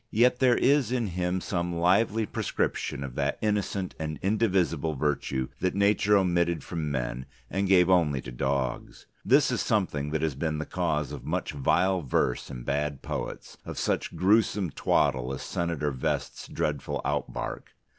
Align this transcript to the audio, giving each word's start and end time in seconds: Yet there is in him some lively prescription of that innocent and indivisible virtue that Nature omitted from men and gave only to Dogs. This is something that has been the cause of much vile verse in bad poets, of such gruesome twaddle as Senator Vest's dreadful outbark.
Yet 0.09 0.39
there 0.39 0.57
is 0.57 0.91
in 0.91 1.05
him 1.09 1.41
some 1.41 1.75
lively 1.75 2.25
prescription 2.25 3.03
of 3.03 3.13
that 3.13 3.37
innocent 3.39 3.93
and 3.99 4.17
indivisible 4.23 4.95
virtue 4.95 5.49
that 5.59 5.75
Nature 5.75 6.17
omitted 6.17 6.63
from 6.63 6.89
men 6.89 7.27
and 7.51 7.67
gave 7.67 7.87
only 7.87 8.19
to 8.21 8.31
Dogs. 8.31 9.05
This 9.23 9.51
is 9.51 9.61
something 9.61 10.09
that 10.09 10.23
has 10.23 10.33
been 10.33 10.57
the 10.57 10.65
cause 10.65 11.11
of 11.11 11.23
much 11.23 11.51
vile 11.51 12.01
verse 12.01 12.49
in 12.49 12.63
bad 12.63 13.03
poets, 13.03 13.57
of 13.63 13.77
such 13.77 14.15
gruesome 14.15 14.71
twaddle 14.71 15.31
as 15.35 15.43
Senator 15.43 15.91
Vest's 15.91 16.47
dreadful 16.47 17.01
outbark. 17.05 17.75